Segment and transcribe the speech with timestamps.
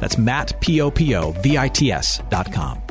[0.00, 2.82] That's Matt, P-O-P-O-V-I-T-S dot com.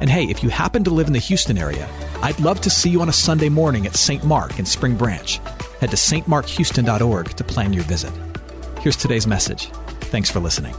[0.00, 1.88] And hey, if you happen to live in the Houston area,
[2.22, 4.24] I'd love to see you on a Sunday morning at St.
[4.24, 5.36] Mark in Spring Branch.
[5.80, 8.12] Head to stmarkhouston.org to plan your visit.
[8.80, 9.66] Here's today's message.
[10.10, 10.74] Thanks for listening.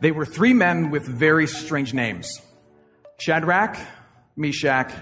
[0.00, 2.28] They were three men with very strange names
[3.18, 3.78] Shadrach,
[4.36, 4.92] Meshach,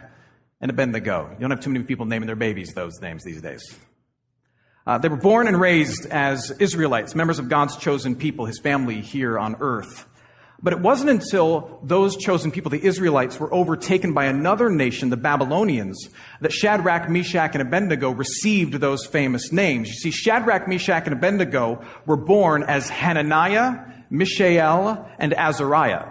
[0.61, 1.29] and Abednego.
[1.33, 3.63] You don't have too many people naming their babies those names these days.
[4.87, 9.01] Uh, they were born and raised as Israelites, members of God's chosen people, his family
[9.01, 10.07] here on earth.
[10.63, 15.17] But it wasn't until those chosen people, the Israelites, were overtaken by another nation, the
[15.17, 16.09] Babylonians,
[16.41, 19.89] that Shadrach, Meshach, and Abednego received those famous names.
[19.89, 26.07] You see, Shadrach, Meshach, and Abednego were born as Hananiah, Mishael, and Azariah.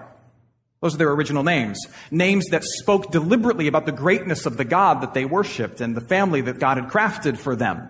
[0.82, 1.80] Those are their original names.
[2.10, 6.02] Names that spoke deliberately about the greatness of the God that they worshiped and the
[6.02, 7.88] family that God had crafted for them.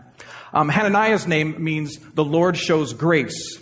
[0.53, 3.59] Um, Hananiah's name means the Lord shows grace.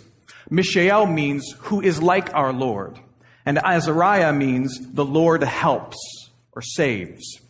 [0.48, 2.98] Mishael means who is like our Lord.
[3.46, 5.96] And Azariah means the Lord helps
[6.52, 7.40] or saves.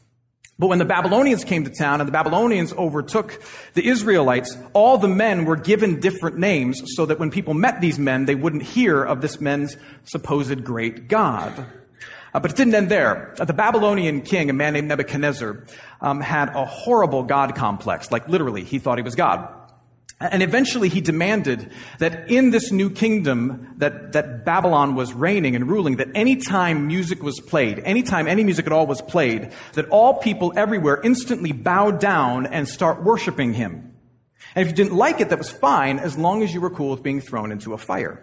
[0.59, 5.09] But when the Babylonians came to town and the Babylonians overtook the Israelites, all the
[5.09, 9.03] men were given different names so that when people met these men, they wouldn't hear
[9.03, 11.65] of this men's supposed great God.
[12.33, 13.35] Uh, but it didn't end there.
[13.39, 15.65] Uh, the Babylonian king, a man named Nebuchadnezzar,
[16.01, 18.11] um, had a horrible God complex.
[18.11, 19.49] Like literally, he thought he was God.
[20.21, 25.67] And eventually he demanded that in this new kingdom that, that Babylon was reigning and
[25.67, 29.89] ruling, that any time music was played, anytime any music at all was played, that
[29.89, 33.95] all people everywhere instantly bow down and start worshiping him.
[34.55, 36.91] And if you didn't like it, that was fine as long as you were cool
[36.91, 38.23] with being thrown into a fire.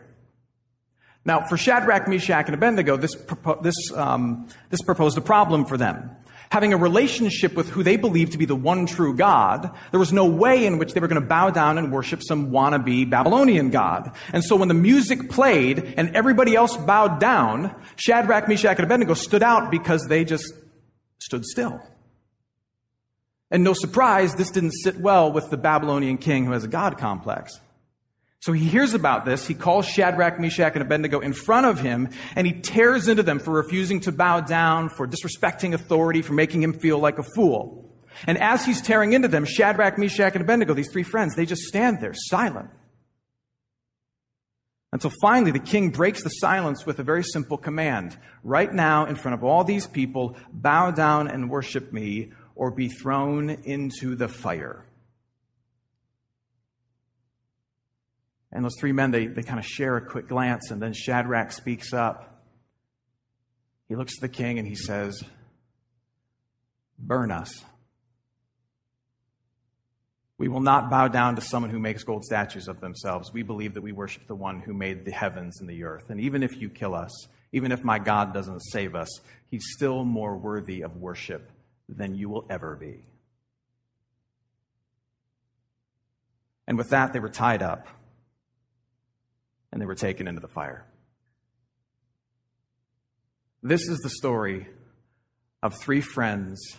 [1.27, 3.13] Now, for Shadrach, Meshach, and Abednego, this,
[3.61, 6.17] this, um, this proposed a problem for them
[6.49, 10.13] having a relationship with who they believed to be the one true God, there was
[10.13, 13.69] no way in which they were going to bow down and worship some wannabe Babylonian
[13.69, 14.15] God.
[14.31, 19.13] And so when the music played and everybody else bowed down, Shadrach, Meshach, and Abednego
[19.13, 20.53] stood out because they just
[21.19, 21.81] stood still.
[23.49, 26.97] And no surprise, this didn't sit well with the Babylonian king who has a God
[26.97, 27.59] complex.
[28.41, 29.47] So he hears about this.
[29.47, 33.39] He calls Shadrach, Meshach, and Abednego in front of him, and he tears into them
[33.39, 37.83] for refusing to bow down, for disrespecting authority, for making him feel like a fool.
[38.25, 41.63] And as he's tearing into them, Shadrach, Meshach, and Abednego, these three friends, they just
[41.63, 42.69] stand there silent.
[44.93, 48.17] Until finally the king breaks the silence with a very simple command.
[48.43, 52.87] Right now, in front of all these people, bow down and worship me, or be
[52.87, 54.85] thrown into the fire.
[58.57, 61.51] And those three men, they, they kind of share a quick glance, and then Shadrach
[61.51, 62.41] speaks up.
[63.87, 65.23] He looks at the king and he says,
[66.97, 67.63] Burn us.
[70.39, 73.31] We will not bow down to someone who makes gold statues of themselves.
[73.31, 76.09] We believe that we worship the one who made the heavens and the earth.
[76.09, 77.11] And even if you kill us,
[77.51, 79.19] even if my God doesn't save us,
[79.51, 81.51] he's still more worthy of worship
[81.87, 83.05] than you will ever be.
[86.65, 87.87] And with that, they were tied up
[89.71, 90.85] and they were taken into the fire.
[93.63, 94.67] This is the story
[95.61, 96.77] of three friends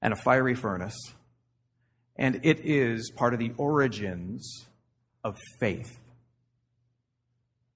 [0.00, 0.96] and a fiery furnace,
[2.16, 4.66] and it is part of the origins
[5.22, 5.98] of faith.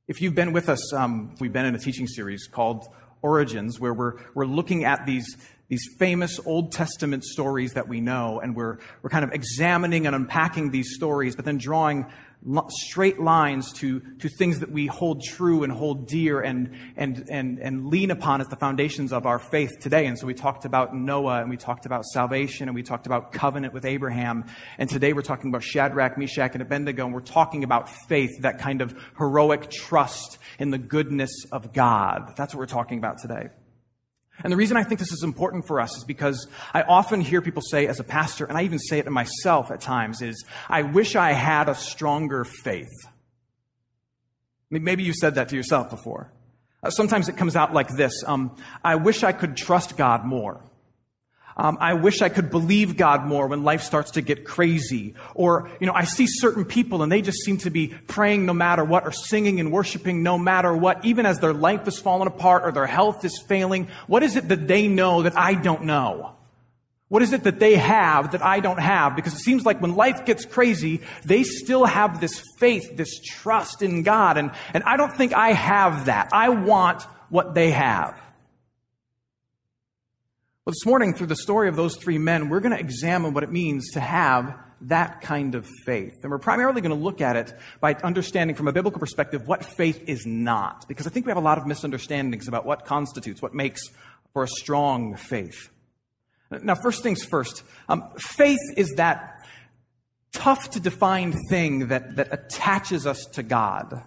[0.08, 2.88] If you've been with us, um, we've been in a teaching series called
[3.22, 5.36] Origins, where we're, we're looking at these,
[5.68, 10.16] these famous Old Testament stories that we know, and we're, we're kind of examining and
[10.16, 12.06] unpacking these stories, but then drawing
[12.68, 17.58] straight lines to, to things that we hold true and hold dear and, and, and,
[17.58, 20.06] and lean upon as the foundations of our faith today.
[20.06, 23.32] And so we talked about Noah and we talked about salvation and we talked about
[23.32, 24.46] covenant with Abraham.
[24.78, 27.04] And today we're talking about Shadrach, Meshach, and Abednego.
[27.04, 32.32] And we're talking about faith, that kind of heroic trust in the goodness of God.
[32.36, 33.48] That's what we're talking about today.
[34.42, 37.42] And the reason I think this is important for us is because I often hear
[37.42, 40.44] people say as a pastor, and I even say it to myself at times, is,
[40.68, 42.88] I wish I had a stronger faith.
[44.70, 46.32] Maybe you said that to yourself before.
[46.82, 50.64] Uh, sometimes it comes out like this um, I wish I could trust God more.
[51.56, 55.14] Um, I wish I could believe God more when life starts to get crazy.
[55.34, 58.54] Or, you know, I see certain people and they just seem to be praying no
[58.54, 62.28] matter what or singing and worshiping no matter what, even as their life is falling
[62.28, 63.88] apart or their health is failing.
[64.06, 66.36] What is it that they know that I don't know?
[67.10, 69.16] What is it that they have that I don't have?
[69.16, 73.82] Because it seems like when life gets crazy, they still have this faith, this trust
[73.82, 74.38] in God.
[74.38, 76.28] And, and I don't think I have that.
[76.32, 78.20] I want what they have.
[80.70, 83.42] Well, this morning, through the story of those three men, we're going to examine what
[83.42, 86.12] it means to have that kind of faith.
[86.22, 89.64] And we're primarily going to look at it by understanding from a biblical perspective what
[89.64, 90.86] faith is not.
[90.86, 93.82] Because I think we have a lot of misunderstandings about what constitutes, what makes
[94.32, 95.70] for a strong faith.
[96.52, 99.44] Now, first things first, um, faith is that
[100.30, 104.04] tough to define thing that, that attaches us to God.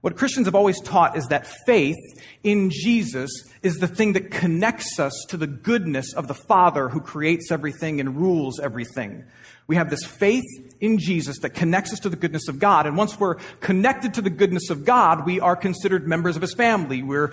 [0.00, 1.98] What Christians have always taught is that faith
[2.42, 3.30] in Jesus
[3.62, 8.00] is the thing that connects us to the goodness of the Father who creates everything
[8.00, 9.24] and rules everything.
[9.66, 10.44] We have this faith
[10.80, 12.86] in Jesus that connects us to the goodness of God.
[12.86, 16.54] And once we're connected to the goodness of God, we are considered members of His
[16.54, 17.02] family.
[17.02, 17.32] We're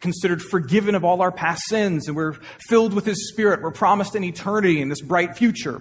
[0.00, 2.34] considered forgiven of all our past sins and we're
[2.68, 3.62] filled with His Spirit.
[3.62, 5.80] We're promised an eternity and this bright future.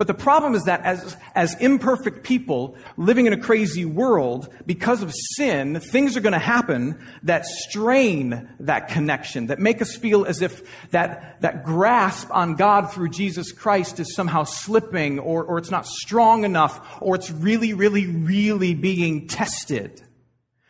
[0.00, 5.02] But the problem is that as, as imperfect people living in a crazy world, because
[5.02, 10.24] of sin, things are going to happen that strain that connection, that make us feel
[10.24, 10.62] as if
[10.92, 15.86] that, that grasp on God through Jesus Christ is somehow slipping or, or it's not
[15.86, 20.00] strong enough or it's really, really, really being tested.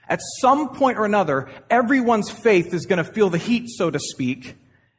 [0.09, 4.01] At some point or another, everyone's faith is going to feel the heat, so to
[4.01, 4.57] speak,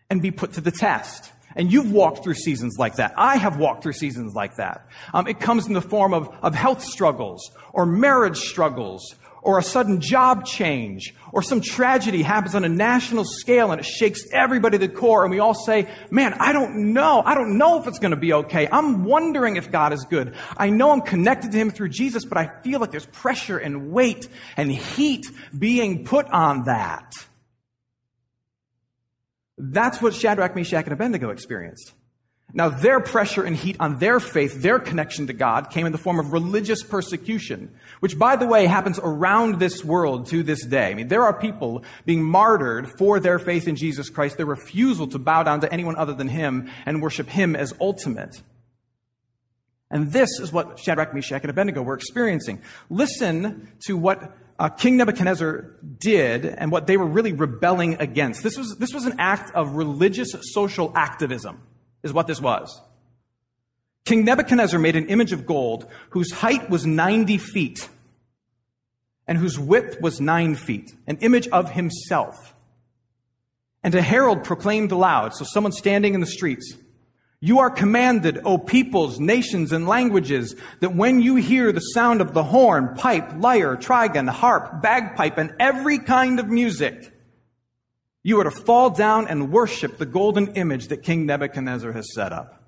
[0.10, 1.34] and be put to the test.
[1.56, 3.14] And you've walked through seasons like that.
[3.18, 4.88] I have walked through seasons like that.
[5.14, 9.64] Um, it comes in the form of, of health struggles or marriage struggles or a
[9.64, 14.78] sudden job change or some tragedy happens on a national scale and it shakes everybody
[14.78, 17.22] to the core and we all say, man, I don't know.
[17.26, 18.68] I don't know if it's going to be okay.
[18.72, 20.36] I'm wondering if God is good.
[20.58, 23.92] I know I'm connected to Him through Jesus, but I feel like there's pressure and
[23.92, 24.28] weight
[24.58, 25.28] and heat
[25.58, 27.14] being put on that.
[29.64, 31.94] That's what Shadrach, Meshach, and Abednego experienced.
[32.54, 36.00] Now, their pressure and heat on their faith, their connection to God, came in the
[36.00, 40.88] form of religious persecution, which, by the way, happens around this world to this day.
[40.88, 45.08] I mean, there are people being martyred for their faith in Jesus Christ, their refusal
[45.10, 48.42] to bow down to anyone other than Him and worship Him as ultimate.
[49.92, 52.62] And this is what Shadrach, Meshach, and Abednego were experiencing.
[52.90, 58.44] Listen to what uh, King Nebuchadnezzar did and what they were really rebelling against.
[58.44, 61.64] This was, this was an act of religious social activism,
[62.04, 62.80] is what this was.
[64.06, 67.90] King Nebuchadnezzar made an image of gold whose height was 90 feet
[69.26, 72.54] and whose width was nine feet, an image of himself.
[73.82, 76.76] And a herald proclaimed aloud, so someone standing in the streets,
[77.44, 82.36] you are commanded, O peoples, nations, and languages, that when you hear the sound of
[82.36, 87.12] the horn, pipe, lyre, trigon, harp, bagpipe, and every kind of music,
[88.22, 92.32] you are to fall down and worship the golden image that King Nebuchadnezzar has set
[92.32, 92.64] up.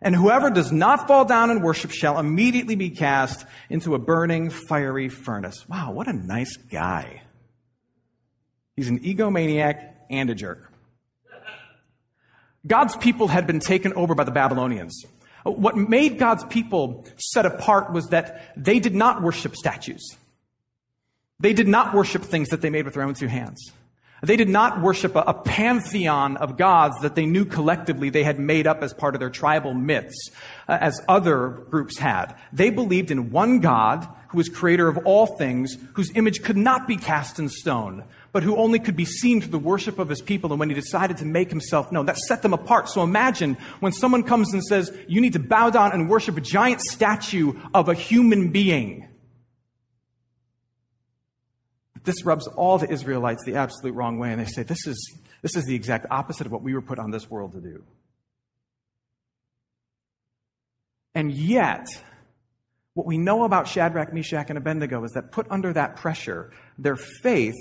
[0.00, 4.50] And whoever does not fall down and worship shall immediately be cast into a burning,
[4.50, 5.64] fiery furnace.
[5.68, 7.22] Wow, what a nice guy.
[8.74, 10.71] He's an egomaniac and a jerk.
[12.66, 15.04] God's people had been taken over by the Babylonians.
[15.44, 20.16] What made God's people set apart was that they did not worship statues.
[21.40, 23.72] They did not worship things that they made with their own two hands.
[24.22, 28.38] They did not worship a, a, pantheon of gods that they knew collectively they had
[28.38, 30.30] made up as part of their tribal myths,
[30.68, 32.36] uh, as other groups had.
[32.52, 36.86] They believed in one God who was creator of all things, whose image could not
[36.86, 40.22] be cast in stone, but who only could be seen through the worship of his
[40.22, 40.50] people.
[40.52, 42.88] And when he decided to make himself known, that set them apart.
[42.88, 46.40] So imagine when someone comes and says, you need to bow down and worship a
[46.40, 49.06] giant statue of a human being.
[52.04, 55.54] This rubs all the Israelites the absolute wrong way, and they say, this is, this
[55.54, 57.84] is the exact opposite of what we were put on this world to do.
[61.14, 61.86] And yet,
[62.94, 66.96] what we know about Shadrach, Meshach, and Abednego is that put under that pressure, their
[66.96, 67.54] faith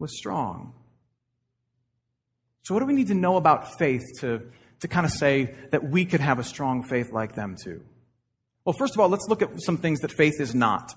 [0.00, 0.72] was strong.
[2.62, 4.42] So, what do we need to know about faith to,
[4.80, 7.82] to kind of say that we could have a strong faith like them too?
[8.64, 10.94] Well, first of all, let's look at some things that faith is not.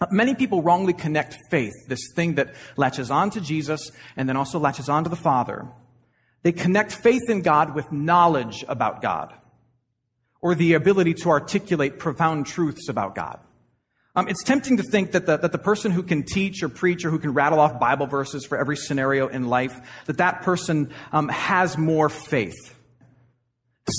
[0.00, 4.36] Uh, many people wrongly connect faith, this thing that latches on to Jesus and then
[4.36, 5.66] also latches on to the Father.
[6.42, 9.32] They connect faith in God with knowledge about God
[10.42, 13.40] or the ability to articulate profound truths about God.
[14.16, 17.04] Um, it's tempting to think that the, that the person who can teach or preach
[17.04, 20.92] or who can rattle off Bible verses for every scenario in life, that that person
[21.10, 22.76] um, has more faith.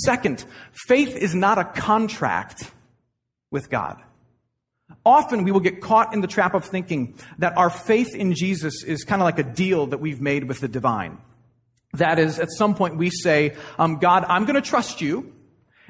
[0.04, 2.70] Second, faith is not a contract
[3.50, 4.02] with God.
[5.04, 8.82] Often we will get caught in the trap of thinking that our faith in Jesus
[8.82, 11.18] is kind of like a deal that we've made with the divine.
[11.92, 15.32] That is, at some point we say, um, God, I'm going to trust you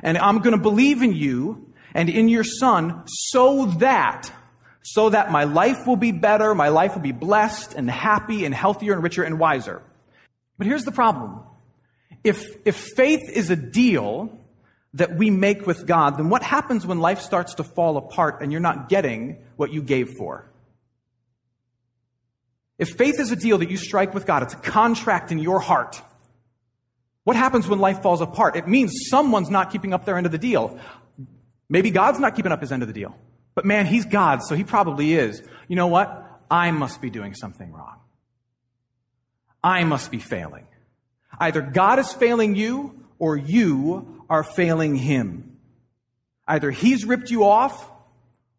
[0.02, 1.65] and I'm going to believe in you
[1.96, 4.30] and in your son so that
[4.82, 8.54] so that my life will be better, my life will be blessed and happy and
[8.54, 9.82] healthier and richer and wiser.
[10.58, 11.40] But here's the problem.
[12.22, 14.38] If, if faith is a deal
[14.94, 18.52] that we make with God, then what happens when life starts to fall apart and
[18.52, 20.48] you're not getting what you gave for?
[22.78, 25.58] If faith is a deal that you strike with God, it's a contract in your
[25.58, 26.00] heart.
[27.24, 28.54] What happens when life falls apart?
[28.54, 30.78] It means someone's not keeping up their end of the deal.
[31.68, 33.16] Maybe God's not keeping up his end of the deal.
[33.54, 35.42] But man, he's God, so he probably is.
[35.68, 36.22] You know what?
[36.50, 37.96] I must be doing something wrong.
[39.64, 40.66] I must be failing.
[41.40, 45.56] Either God is failing you or you are failing him.
[46.46, 47.90] Either he's ripped you off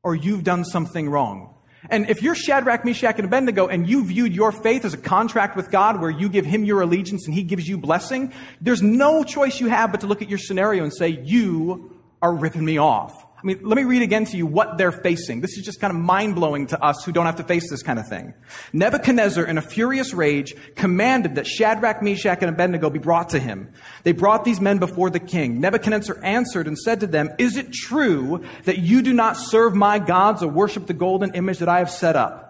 [0.04, 1.54] or you've done something wrong.
[1.90, 5.56] And if you're Shadrach, Meshach, and Abednego and you viewed your faith as a contract
[5.56, 9.24] with God where you give him your allegiance and he gives you blessing, there's no
[9.24, 12.78] choice you have but to look at your scenario and say, you are ripping me
[12.78, 13.28] off.
[13.38, 15.42] I mean, let me read again to you what they're facing.
[15.42, 17.84] This is just kind of mind blowing to us who don't have to face this
[17.84, 18.34] kind of thing.
[18.74, 23.72] Nebuchadnezzar, in a furious rage, commanded that Shadrach, Meshach, and Abednego be brought to him.
[24.02, 25.62] They brought these men before the king.
[25.62, 30.00] Nebuchadnezzar answered and said to them, Is it true that you do not serve my
[30.00, 32.48] gods or worship the golden image that I have set up?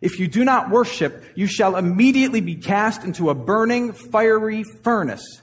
[0.00, 5.42] If you do not worship, you shall immediately be cast into a burning, fiery furnace.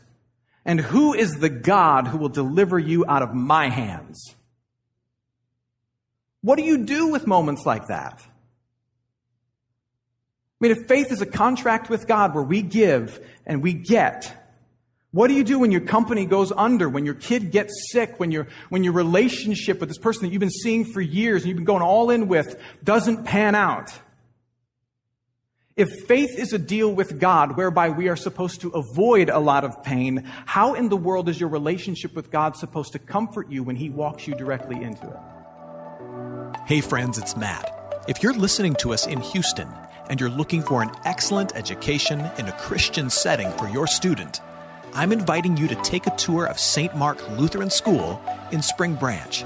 [0.68, 4.36] And who is the God who will deliver you out of my hands?
[6.42, 8.22] What do you do with moments like that?
[8.22, 8.28] I
[10.60, 14.32] mean, if faith is a contract with God where we give and we get,
[15.12, 18.32] what do you do when your company goes under, when your kid gets sick, when
[18.32, 21.58] your, when your relationship with this person that you've been seeing for years and you've
[21.58, 23.98] been going all in with doesn't pan out?
[25.78, 29.64] If faith is a deal with God whereby we are supposed to avoid a lot
[29.64, 33.62] of pain, how in the world is your relationship with God supposed to comfort you
[33.62, 36.58] when He walks you directly into it?
[36.66, 37.72] Hey, friends, it's Matt.
[38.08, 39.68] If you're listening to us in Houston
[40.10, 44.42] and you're looking for an excellent education in a Christian setting for your student,
[44.96, 46.96] I'm inviting you to take a tour of St.
[46.96, 48.20] Mark Lutheran School
[48.52, 49.46] in Spring Branch.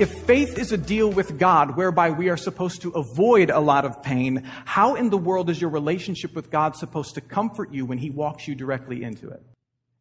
[0.00, 3.84] If faith is a deal with God whereby we are supposed to avoid a lot
[3.84, 7.84] of pain, how in the world is your relationship with God supposed to comfort you
[7.84, 9.42] when He walks you directly into it?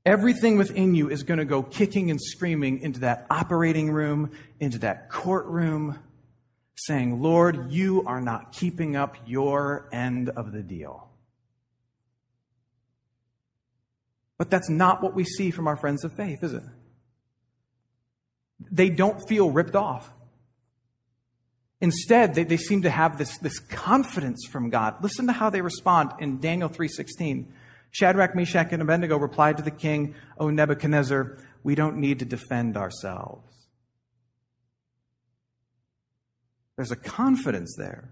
[0.06, 4.80] Everything within you is going to go kicking and screaming into that operating room, into
[4.80, 6.00] that courtroom,
[6.78, 11.10] saying, Lord, you are not keeping up your end of the deal.
[14.38, 16.64] But that's not what we see from our friends of faith, is it?
[18.72, 20.12] They don't feel ripped off.
[21.82, 25.02] Instead, they, they seem to have this, this confidence from God.
[25.02, 27.46] Listen to how they respond in Daniel 3.16.
[27.92, 32.78] Shadrach, Meshach, and Abednego replied to the king, O Nebuchadnezzar, we don't need to defend
[32.78, 33.46] ourselves.
[36.76, 38.12] There's a confidence there.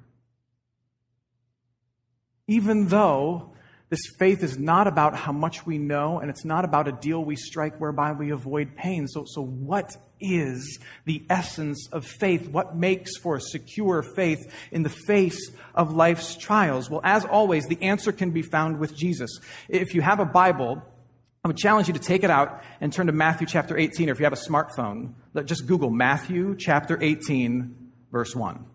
[2.48, 3.54] Even though
[3.90, 7.24] this faith is not about how much we know, and it's not about a deal
[7.24, 9.08] we strike whereby we avoid pain.
[9.08, 12.47] So, so what is the essence of faith?
[12.50, 16.89] What makes for a secure faith in the face of life's trials?
[16.89, 19.39] Well, as always, the answer can be found with Jesus.
[19.69, 20.81] If you have a Bible,
[21.43, 24.12] I would challenge you to take it out and turn to Matthew chapter 18, or
[24.12, 25.13] if you have a smartphone,
[25.45, 28.65] just Google Matthew chapter 18 verse 1.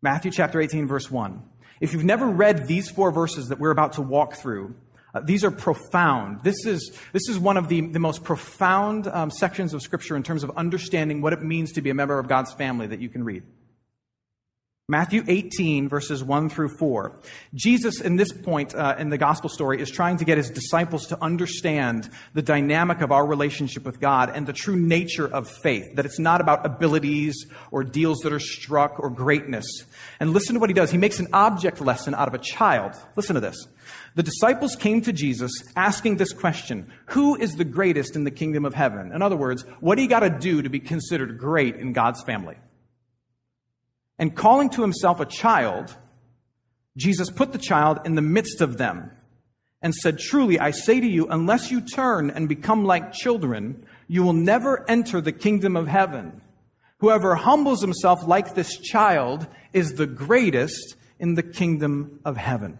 [0.00, 1.42] Matthew chapter 18, verse 1.
[1.80, 4.74] If you've never read these four verses that we're about to walk through,
[5.14, 6.42] uh, these are profound.
[6.42, 10.22] This is, this is one of the, the most profound um, sections of Scripture in
[10.22, 13.08] terms of understanding what it means to be a member of God's family that you
[13.08, 13.42] can read.
[14.88, 17.18] Matthew 18, verses 1 through 4.
[17.54, 21.06] Jesus, in this point uh, in the gospel story, is trying to get his disciples
[21.06, 25.94] to understand the dynamic of our relationship with God and the true nature of faith,
[25.94, 29.64] that it's not about abilities or deals that are struck or greatness.
[30.18, 30.90] And listen to what he does.
[30.90, 32.92] He makes an object lesson out of a child.
[33.16, 33.68] Listen to this.
[34.14, 38.64] The disciples came to Jesus asking this question Who is the greatest in the kingdom
[38.64, 39.12] of heaven?
[39.12, 42.22] In other words, what do you got to do to be considered great in God's
[42.22, 42.56] family?
[44.18, 45.96] And calling to himself a child,
[46.96, 49.10] Jesus put the child in the midst of them
[49.80, 54.22] and said, Truly, I say to you, unless you turn and become like children, you
[54.22, 56.42] will never enter the kingdom of heaven.
[56.98, 62.78] Whoever humbles himself like this child is the greatest in the kingdom of heaven.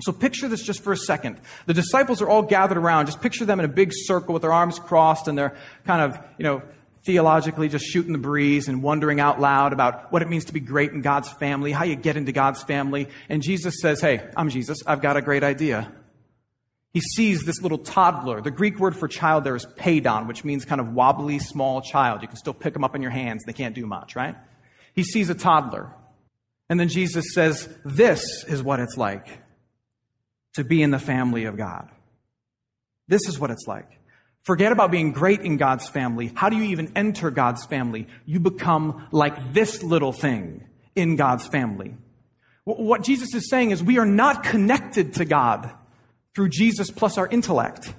[0.00, 1.40] So picture this just for a second.
[1.66, 3.06] The disciples are all gathered around.
[3.06, 6.24] Just picture them in a big circle with their arms crossed and they're kind of,
[6.38, 6.62] you know,
[7.04, 10.60] theologically just shooting the breeze and wondering out loud about what it means to be
[10.60, 13.08] great in God's family, how you get into God's family.
[13.28, 14.78] And Jesus says, Hey, I'm Jesus.
[14.86, 15.92] I've got a great idea.
[16.94, 18.40] He sees this little toddler.
[18.40, 22.22] The Greek word for child there is paidon, which means kind of wobbly, small child.
[22.22, 23.42] You can still pick them up in your hands.
[23.44, 24.36] They can't do much, right?
[24.94, 25.92] He sees a toddler.
[26.70, 29.40] And then Jesus says, This is what it's like
[30.58, 31.88] to be in the family of God.
[33.06, 33.88] This is what it's like.
[34.42, 36.32] Forget about being great in God's family.
[36.34, 38.08] How do you even enter God's family?
[38.26, 41.94] You become like this little thing in God's family.
[42.64, 45.72] What Jesus is saying is we are not connected to God
[46.34, 47.94] through Jesus plus our intellect.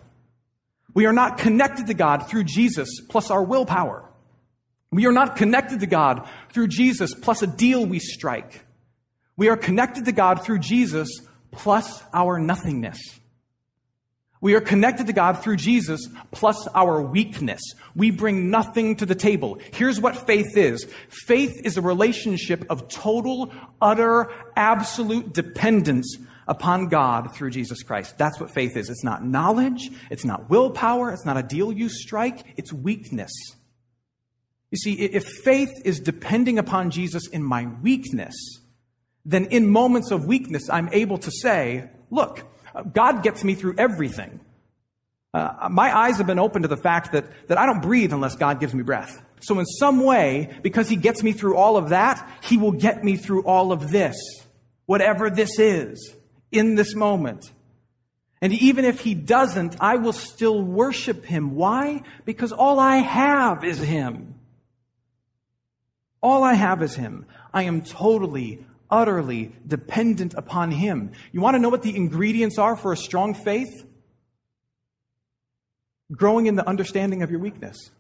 [0.94, 4.04] We are not connected to God through Jesus plus our willpower.
[4.92, 8.66] We are not connected to God through Jesus plus a deal we strike.
[9.38, 13.20] We are connected to God through Jesus plus our nothingness.
[14.41, 17.62] We are connected to God through Jesus plus our weakness.
[17.94, 19.60] We bring nothing to the table.
[19.74, 20.88] Here's what faith is.
[21.10, 23.51] Faith is a relationship of total,
[23.82, 28.18] utter, absolute dependence upon God through Jesus Christ.
[28.18, 28.89] That's what faith is.
[28.89, 29.91] It's not knowledge.
[30.10, 31.12] It's not willpower.
[31.12, 32.46] It's not a deal you strike.
[32.56, 33.32] It's weakness.
[34.72, 38.36] You see, if faith is depending upon Jesus in my weakness,
[39.26, 42.44] then in moments of weakness, I'm able to say, look,
[42.94, 44.40] God gets me through everything.
[45.34, 48.36] Uh, my eyes have been open to the fact that, that I don't breathe unless
[48.36, 49.24] God gives me breath.
[49.42, 53.04] So in some way, because he gets me through all of that, he will get
[53.04, 54.18] me through all of this,
[54.86, 56.16] whatever this is,
[56.52, 57.52] in this moment.
[58.42, 61.56] And even if he doesn't, I will still worship him.
[61.56, 62.04] Why?
[62.26, 64.36] Because all I have is him.
[66.22, 67.26] All I have is him.
[67.54, 71.12] I am totally utterly dependent upon Him.
[71.32, 73.86] You want to know what the ingredients are for a strong faith?
[76.12, 77.91] Growing in the understanding of your weakness.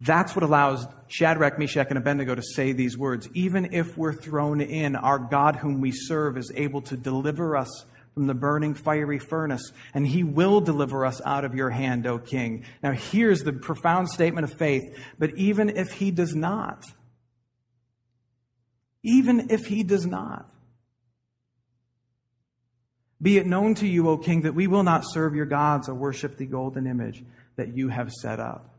[0.00, 3.28] That's what allows Shadrach, Meshach, and Abednego to say these words.
[3.32, 7.86] Even if we're thrown in, our God whom we serve is able to deliver us
[8.14, 12.18] from the burning fiery furnace, and he will deliver us out of your hand, O
[12.18, 12.64] king.
[12.82, 14.84] Now here's the profound statement of faith.
[15.18, 16.84] But even if he does not,
[19.06, 20.50] even if he does not.
[23.22, 25.94] Be it known to you, O king, that we will not serve your gods or
[25.94, 28.74] worship the golden image that you have set up.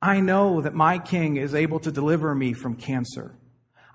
[0.00, 3.34] I know that my king is able to deliver me from cancer.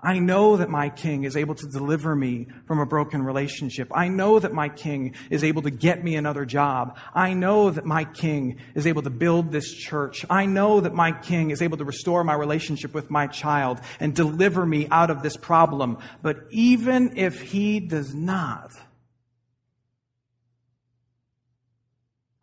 [0.02, 3.88] I know that my king is able to deliver me from a broken relationship.
[3.94, 6.98] I know that my king is able to get me another job.
[7.14, 10.24] I know that my king is able to build this church.
[10.28, 14.14] I know that my king is able to restore my relationship with my child and
[14.14, 15.98] deliver me out of this problem.
[16.22, 18.72] But even if he does not,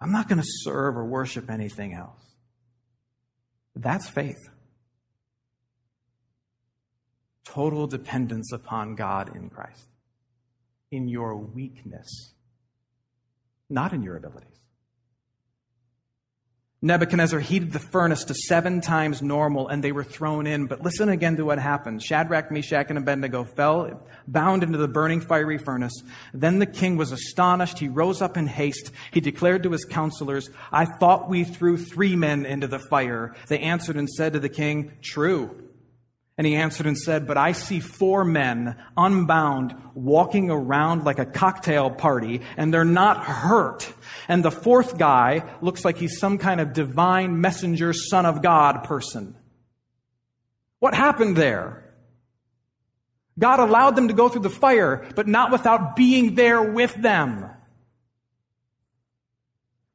[0.01, 2.19] I'm not going to serve or worship anything else.
[3.75, 4.49] That's faith
[7.43, 9.87] total dependence upon God in Christ,
[10.91, 12.33] in your weakness,
[13.69, 14.53] not in your abilities.
[16.85, 20.65] Nebuchadnezzar heated the furnace to seven times normal and they were thrown in.
[20.65, 22.03] But listen again to what happened.
[22.03, 25.93] Shadrach, Meshach, and Abednego fell bound into the burning fiery furnace.
[26.33, 27.79] Then the king was astonished.
[27.79, 28.91] He rose up in haste.
[29.11, 33.33] He declared to his counselors, I thought we threw three men into the fire.
[33.47, 35.62] They answered and said to the king, True.
[36.37, 41.25] And he answered and said, But I see four men unbound walking around like a
[41.25, 43.93] cocktail party, and they're not hurt.
[44.27, 48.83] And the fourth guy looks like he's some kind of divine messenger, son of God
[48.83, 49.35] person.
[50.79, 51.83] What happened there?
[53.37, 57.49] God allowed them to go through the fire, but not without being there with them.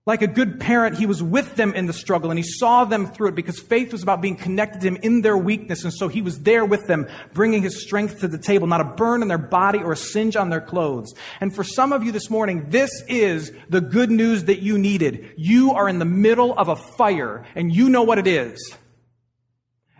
[0.08, 3.08] Like a good parent, he was with them in the struggle and he saw them
[3.08, 5.84] through it because faith was about being connected to him in their weakness.
[5.84, 8.84] And so he was there with them, bringing his strength to the table, not a
[8.84, 11.12] burn in their body or a singe on their clothes.
[11.42, 15.34] And for some of you this morning, this is the good news that you needed.
[15.36, 18.58] You are in the middle of a fire and you know what it is.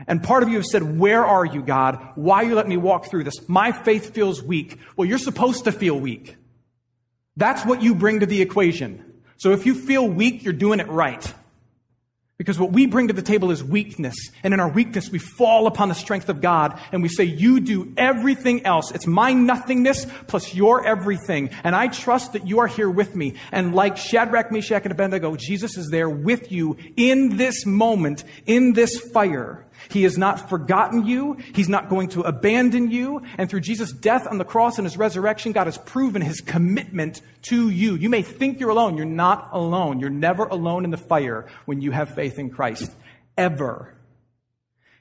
[0.07, 2.13] And part of you have said, Where are you, God?
[2.15, 3.47] Why you let me walk through this?
[3.47, 4.79] My faith feels weak.
[4.97, 6.37] Well, you're supposed to feel weak.
[7.37, 9.05] That's what you bring to the equation.
[9.39, 11.35] So if you feel weak, you're doing it right.
[12.39, 14.15] Because what we bring to the table is weakness.
[14.45, 17.59] And in our weakness, we fall upon the strength of God and we say, You
[17.59, 18.93] do everything else.
[18.93, 21.51] It's my nothingness plus your everything.
[21.65, 23.35] And I trust that you are here with me.
[23.51, 28.73] And like Shadrach, Meshach, and Abednego, Jesus is there with you in this moment, in
[28.73, 29.67] this fire.
[29.91, 31.35] He has not forgotten you.
[31.55, 33.23] He's not going to abandon you.
[33.39, 37.23] And through Jesus' death on the cross and his resurrection, God has proven his commitment
[37.43, 37.95] to you.
[37.95, 38.97] You may think you're alone.
[38.97, 40.01] You're not alone.
[40.01, 42.91] You're never alone in the fire when you have faith in Christ.
[43.37, 43.95] Ever.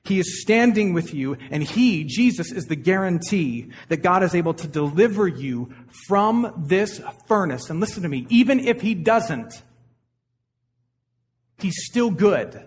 [0.04, 4.54] He is standing with you, and He, Jesus, is the guarantee that God is able
[4.54, 5.74] to deliver you
[6.08, 7.70] from this furnace.
[7.70, 9.62] And listen to me, even if He doesn't,
[11.58, 12.64] He's still good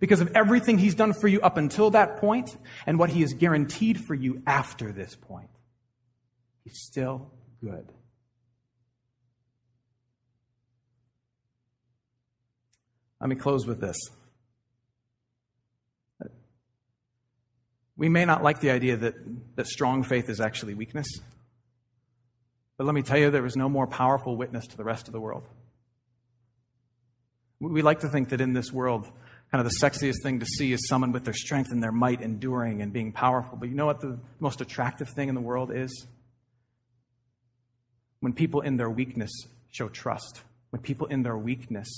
[0.00, 3.34] because of everything he's done for you up until that point and what he has
[3.34, 5.50] guaranteed for you after this point.
[6.64, 7.30] He's still
[7.62, 7.92] good.
[13.20, 13.96] Let me close with this.
[17.96, 19.14] We may not like the idea that,
[19.56, 21.06] that strong faith is actually weakness,
[22.78, 25.12] but let me tell you, there is no more powerful witness to the rest of
[25.12, 25.46] the world.
[27.60, 29.10] We like to think that in this world,
[29.50, 32.20] kind of the sexiest thing to see is someone with their strength and their might
[32.20, 33.58] enduring and being powerful.
[33.58, 36.06] But you know what the most attractive thing in the world is?
[38.20, 39.30] When people in their weakness
[39.70, 41.88] show trust, when people in their weakness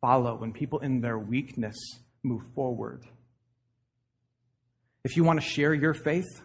[0.00, 1.76] follow, when people in their weakness
[2.22, 3.02] move forward.
[5.04, 6.40] If you want to share your faith,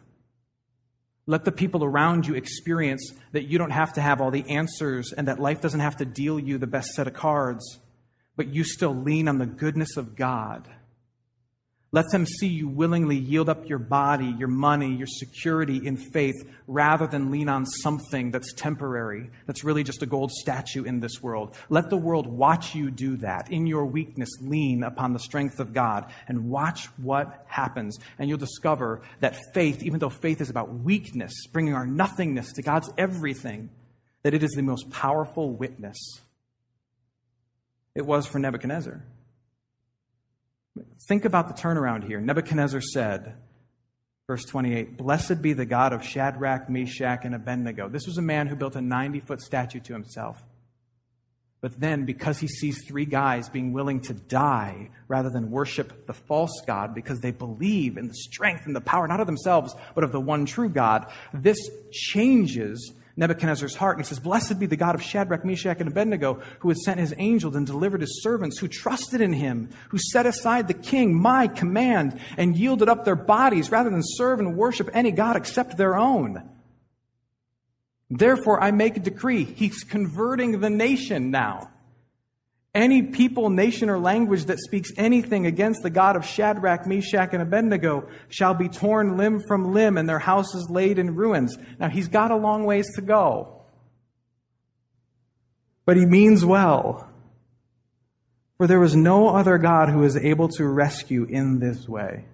[1.27, 5.13] let the people around you experience that you don't have to have all the answers
[5.13, 7.79] and that life doesn't have to deal you the best set of cards
[8.37, 10.69] but you still lean on the goodness of God.
[11.93, 16.35] Let them see you willingly yield up your body, your money, your security in faith
[16.67, 21.23] rather than lean on something that's temporary, that's really just a gold statue in this
[21.23, 21.55] world.
[21.69, 23.49] Let the world watch you do that.
[23.51, 27.97] In your weakness, lean upon the strength of God and watch what happens.
[28.19, 32.61] And you'll discover that faith, even though faith is about weakness, bringing our nothingness to
[32.61, 33.69] God's everything,
[34.23, 35.97] that it is the most powerful witness
[37.97, 39.01] it was for Nebuchadnezzar.
[41.07, 42.21] Think about the turnaround here.
[42.21, 43.33] Nebuchadnezzar said,
[44.27, 47.89] verse 28, Blessed be the God of Shadrach, Meshach, and Abednego.
[47.89, 50.43] This was a man who built a 90 foot statue to himself.
[51.59, 56.13] But then, because he sees three guys being willing to die rather than worship the
[56.13, 60.03] false God because they believe in the strength and the power, not of themselves, but
[60.03, 61.57] of the one true God, this
[61.91, 63.97] changes Nebuchadnezzar's heart.
[63.97, 66.99] And he says, Blessed be the God of Shadrach, Meshach, and Abednego, who has sent
[66.99, 71.19] his angels and delivered his servants, who trusted in him, who set aside the king,
[71.19, 75.75] my command, and yielded up their bodies rather than serve and worship any God except
[75.75, 76.47] their own.
[78.09, 79.43] Therefore, I make a decree.
[79.43, 81.71] He's converting the nation now.
[82.77, 87.41] Any people, nation, or language that speaks anything against the God of Shadrach, Meshach, and
[87.41, 91.57] Abednego shall be torn limb from limb and their houses laid in ruins.
[91.79, 93.63] Now, he's got a long ways to go.
[95.87, 97.09] But he means well.
[98.59, 102.25] For there is no other God who is able to rescue in this way.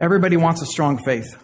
[0.00, 1.36] Everybody wants a strong faith.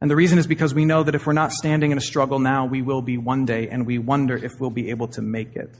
[0.00, 2.38] And the reason is because we know that if we're not standing in a struggle
[2.38, 5.56] now, we will be one day, and we wonder if we'll be able to make
[5.56, 5.74] it.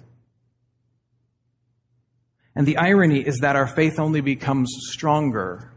[2.57, 5.73] And the irony is that our faith only becomes stronger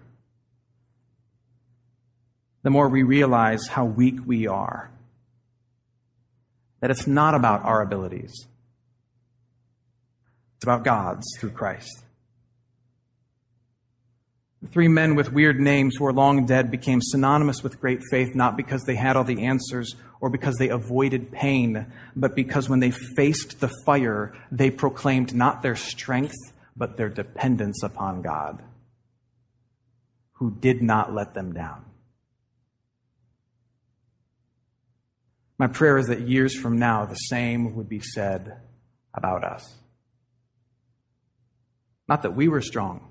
[2.63, 4.91] the more we realize how weak we are.
[6.79, 8.33] That it's not about our abilities,
[10.55, 12.03] it's about God's through Christ.
[14.69, 18.55] Three men with weird names who are long dead became synonymous with great faith, not
[18.55, 22.91] because they had all the answers or because they avoided pain, but because when they
[22.91, 26.35] faced the fire, they proclaimed not their strength,
[26.77, 28.61] but their dependence upon God,
[30.33, 31.83] who did not let them down.
[35.57, 38.57] My prayer is that years from now, the same would be said
[39.13, 39.75] about us.
[42.07, 43.10] Not that we were strong